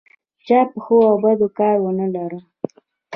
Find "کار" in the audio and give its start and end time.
1.59-1.75